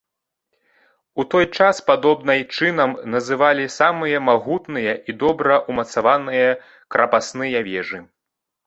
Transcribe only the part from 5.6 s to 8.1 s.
ўмацаваныя крапасныя вежы.